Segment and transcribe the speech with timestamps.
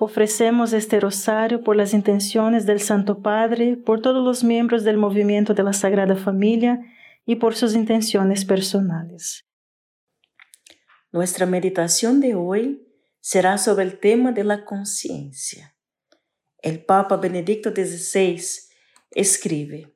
[0.00, 5.54] Ofrecemos este rosario por las intenciones del Santo Padre, por todos los miembros del movimiento
[5.54, 6.80] de la Sagrada Familia
[7.24, 9.46] y por sus intenciones personales.
[11.12, 12.88] Nuestra meditación de hoy
[13.20, 15.76] será sobre el tema de la conciencia.
[16.60, 18.42] El Papa Benedicto XVI
[19.12, 19.94] escribe,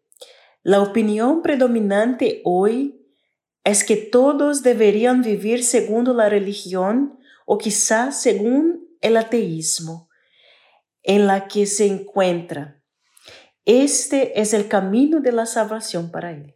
[0.62, 3.04] La opinión predominante hoy
[3.64, 10.08] es que todos deberían vivir según la religión o quizás según el ateísmo
[11.02, 12.82] en la que se encuentra.
[13.64, 16.54] Este es el camino de la salvación para él.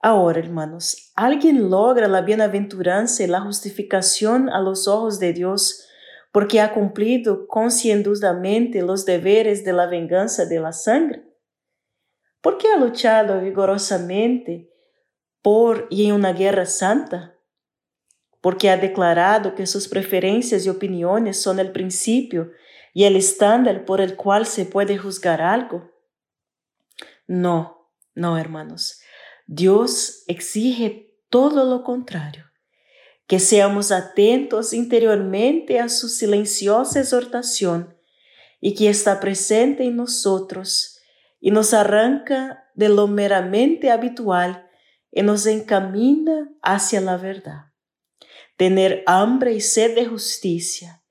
[0.00, 5.86] Ahora, hermanos, ¿alguien logra la bienaventuranza y la justificación a los ojos de Dios
[6.32, 11.22] porque ha cumplido concienzudamente los deberes de la venganza de la sangre?
[12.40, 14.68] ¿Por qué ha luchado vigorosamente
[15.40, 17.31] por y en una guerra santa?
[18.42, 22.50] Porque ha declarado que sus preferencias y opiniones son el principio
[22.92, 25.90] y el estándar por el cual se puede juzgar algo?
[27.28, 29.00] No, no, hermanos.
[29.46, 32.44] Dios exige todo lo contrario,
[33.28, 37.96] que seamos atentos interiormente a su silenciosa exhortación
[38.60, 40.98] y que está presente en nosotros
[41.40, 44.68] y nos arranca de lo meramente habitual
[45.12, 47.71] y nos encamina hacia la verdad
[48.56, 51.02] tener hambre y sed de justicia.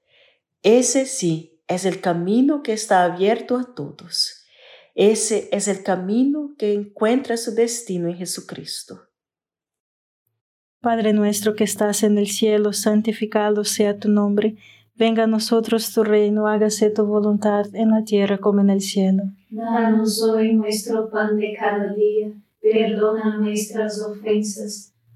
[0.64, 4.46] Ese sí es el camino que está abierto a todos.
[4.94, 9.08] Ese es el camino que encuentra su destino en Jesucristo.
[10.82, 14.58] Padre nuestro que estás en el cielo, santificado sea tu nombre.
[14.96, 19.24] Venga a nosotros tu reino, hágase tu voluntad en la tierra como en el cielo.
[19.50, 24.91] Danos hoy nuestro pan de cada día, perdona nuestras ofensas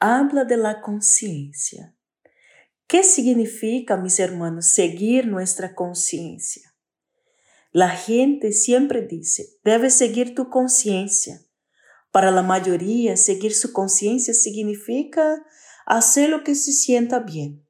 [0.00, 1.94] habla de la conciencia.
[2.86, 6.74] ¿Qué significa, mis hermanos, seguir nuestra conciencia?
[7.70, 11.42] La gente siempre dice, debes seguir tu conciencia.
[12.10, 15.44] Para la mayoría, seguir su conciencia significa
[15.84, 17.66] hacer lo que se sienta bien.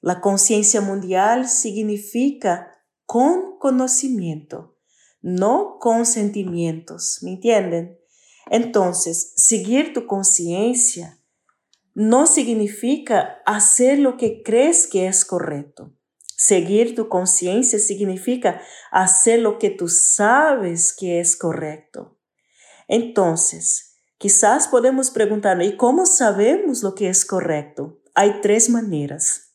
[0.00, 2.72] La conciencia mundial significa
[3.04, 4.78] con conocimiento,
[5.22, 7.98] no con sentimientos, ¿me entienden?
[8.48, 11.15] Entonces, seguir tu conciencia
[11.96, 15.94] no significa hacer lo que crees que es correcto.
[16.36, 18.60] Seguir tu conciencia significa
[18.90, 22.18] hacer lo que tú sabes que es correcto.
[22.86, 27.98] Entonces, quizás podemos preguntarnos, ¿y cómo sabemos lo que es correcto?
[28.14, 29.54] Hay tres maneras.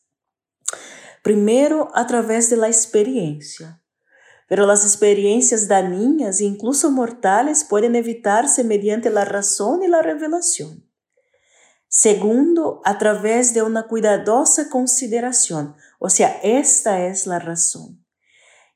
[1.22, 3.80] Primero, a través de la experiencia.
[4.48, 10.91] Pero las experiencias dañinas e incluso mortales pueden evitarse mediante la razón y la revelación.
[11.94, 18.02] Segundo, a través de una cuidadosa consideración, o sea, esta es la razón.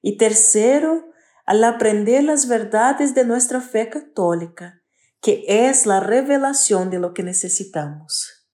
[0.02, 1.06] Y tercero,
[1.46, 4.82] al aprender las verdades de nuestra fe católica,
[5.22, 8.46] que es la revelación de lo que necesitamos.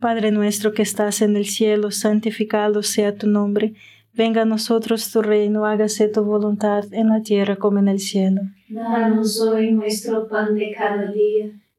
[0.00, 3.74] Padre nuestro que estás en el cielo, santificado sea tu nombre.
[4.12, 8.40] Venga a nosotros tu reino, hágase tu voluntad en la tierra como en el cielo.
[8.68, 11.61] Danos hoy nuestro pan de cada día,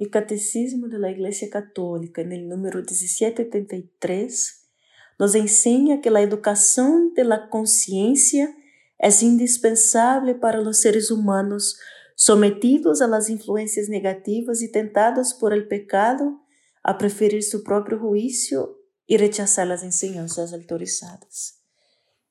[0.00, 4.70] El Catecismo de la Iglesia Católica, en el número 1783,
[5.18, 8.56] nos enseña que la educación de la conciencia
[8.98, 11.78] es indispensable para los seres humanos
[12.16, 16.40] sometidos a las influencias negativas y tentados por el pecado
[16.82, 21.60] a preferir su propio juicio y rechazar las enseñanzas autorizadas.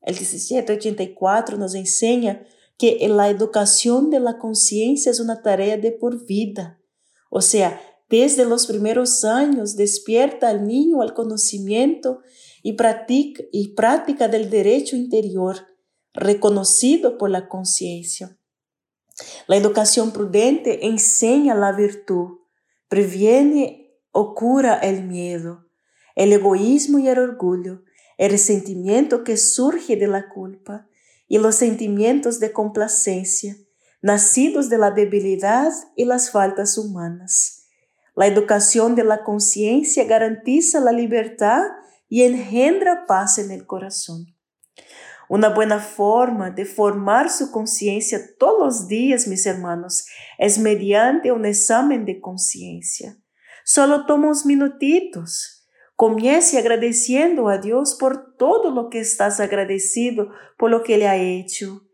[0.02, 2.48] El 1784 nos enseña
[2.80, 6.79] que la educación de la conciencia es una tarea de por vida
[7.30, 12.22] o sea, desde los primeros años despierta al niño al conocimiento
[12.64, 15.68] y práctica, y práctica del derecho interior,
[16.14, 18.36] reconocido por la conciencia.
[19.48, 22.40] La educación prudente enseña la virtud,
[22.88, 25.68] previene o cura el miedo,
[26.16, 27.84] el egoísmo y el orgullo,
[28.18, 30.88] el resentimiento que surge de la culpa
[31.28, 33.56] y los sentimientos de complacencia
[34.02, 37.68] nacidos de la debilidad y las faltas humanas.
[38.16, 41.64] La educación de la conciencia garantiza la libertad
[42.08, 44.36] y engendra paz en el corazón.
[45.30, 50.08] Una buena forma de formar su conciencia todos los días, mis hermanos,
[50.40, 53.16] es mediante un examen de conciencia.
[53.64, 55.68] Solo toma unos minutitos.
[55.96, 61.18] Comience agradeciendo a Dios por todo lo que estás agradecido por lo que Él ha
[61.18, 61.89] hecho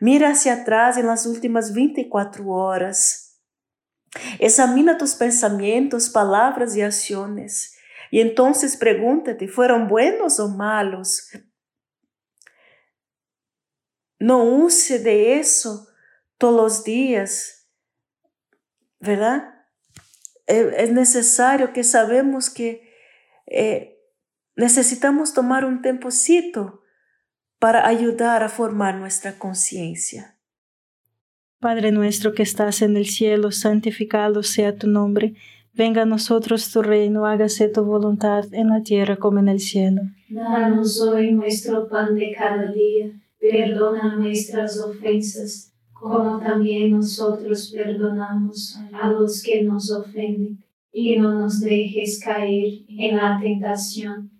[0.00, 3.40] Mira hacia atrás en las últimas 24 horas.
[4.38, 7.76] Examina tus pensamientos, palabras y acciones.
[8.10, 11.30] Y entonces pregúntate, ¿fueron buenos o malos?
[14.18, 15.88] No use de eso
[16.36, 17.68] todos los días,
[18.98, 19.54] ¿verdad?
[20.46, 22.92] Es necesario que sabemos que
[23.46, 23.98] eh,
[24.56, 26.79] necesitamos tomar un tempocito
[27.60, 30.34] para ayudar a formar nuestra conciencia.
[31.60, 35.34] Padre nuestro que estás en el cielo, santificado sea tu nombre.
[35.74, 40.00] Venga a nosotros tu reino, hágase tu voluntad en la tierra como en el cielo.
[40.30, 49.10] Danos hoy nuestro pan de cada día, perdona nuestras ofensas, como también nosotros perdonamos a
[49.10, 54.39] los que nos ofenden, y no nos dejes caer en la tentación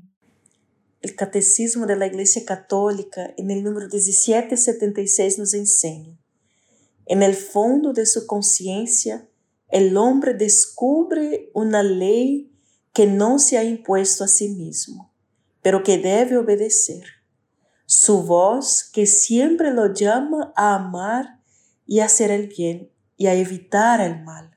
[1.01, 6.15] El Catecismo de la Iglesia Católica, en el número 1776, nos enseña.
[7.07, 9.27] En el fondo de su conciencia,
[9.69, 12.51] el hombre descubre una ley
[12.93, 15.11] que no se ha impuesto a sí mismo,
[15.63, 17.05] pero que debe obedecer.
[17.87, 21.39] Su voz que siempre lo llama a amar
[21.87, 24.55] y a hacer el bien y a evitar el mal.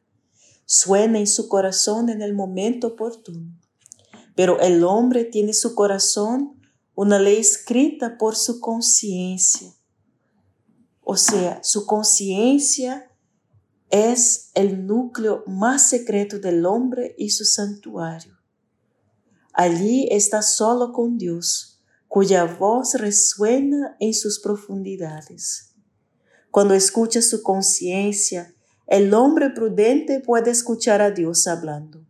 [0.67, 3.64] Suena en su corazón en el momento oportuno.
[4.35, 6.61] Pero el hombre tiene su corazón
[6.95, 9.73] una ley escrita por su conciencia.
[11.03, 13.11] O sea, su conciencia
[13.91, 18.37] es el núcleo más secreto del hombre y su santuario.
[19.53, 25.75] Allí está solo con Dios, cuya voz resuena en sus profundidades.
[26.51, 28.55] Cuando escucha su conciencia,
[28.87, 32.05] el hombre prudente puede escuchar a Dios hablando.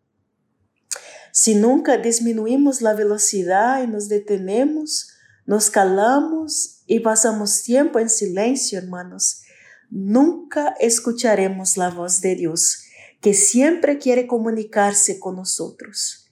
[1.37, 5.09] Si nunca disminuimos la velocidad y nos detenemos,
[5.47, 9.43] nos calamos y pasamos tiempo en silencio, hermanos,
[9.91, 12.85] nunca escucharemos la voz de Dios,
[13.21, 16.31] que siempre quiere comunicarse con nosotros.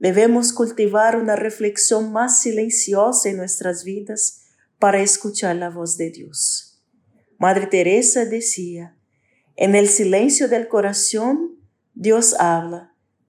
[0.00, 4.40] Debemos cultivar una reflexión más silenciosa en nuestras vidas
[4.80, 6.82] para escuchar la voz de Dios.
[7.38, 8.98] Madre Teresa decía,
[9.54, 11.60] en el silencio del corazón,
[11.94, 12.91] Dios habla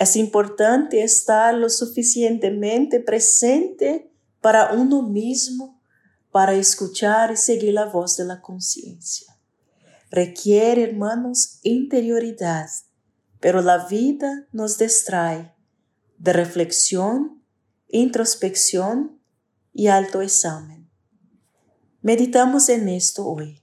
[0.00, 4.10] Es importante estar lo suficientemente presente
[4.40, 5.78] para uno mismo
[6.30, 9.36] para escuchar y seguir la voz de la conciencia.
[10.10, 12.70] Requiere, hermanos, interioridad,
[13.40, 15.54] pero la vida nos distrae
[16.16, 17.44] de reflexión,
[17.86, 19.20] introspección
[19.74, 20.88] y alto examen.
[22.00, 23.62] Meditamos en esto hoy.